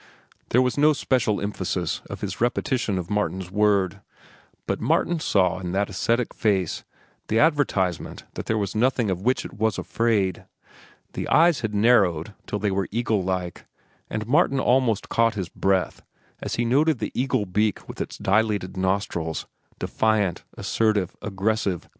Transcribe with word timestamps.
There 0.49 0.63
was 0.63 0.79
no 0.79 0.93
special 0.93 1.39
emphasis 1.39 2.01
of 2.09 2.21
his 2.21 2.41
repetition 2.41 2.97
of 2.97 3.11
Martin's 3.11 3.51
word. 3.51 4.01
But 4.65 4.81
Martin 4.81 5.19
saw 5.19 5.59
in 5.59 5.73
that 5.73 5.91
ascetic 5.91 6.33
face 6.33 6.83
the 7.27 7.37
advertisement 7.39 8.23
that 8.33 8.47
there 8.47 8.57
was 8.57 8.73
nothing 8.73 9.11
of 9.11 9.21
which 9.21 9.45
it 9.45 9.53
was 9.53 9.77
afraid. 9.77 10.45
The 11.13 11.27
eyes 11.27 11.59
had 11.59 11.75
narrowed 11.75 12.33
till 12.47 12.57
they 12.57 12.71
were 12.71 12.87
eagle 12.89 13.23
like, 13.23 13.67
and 14.09 14.25
Martin 14.25 14.59
almost 14.59 15.07
caught 15.07 15.35
his 15.35 15.49
breath 15.49 16.01
as 16.41 16.55
he 16.55 16.65
noted 16.65 16.97
the 16.97 17.11
eagle 17.13 17.45
beak 17.45 17.87
with 17.87 18.01
its 18.01 18.17
dilated 18.17 18.75
nostrils, 18.75 19.45
defiant, 19.77 20.43
assertive, 20.57 21.15
aggressive. 21.21 21.87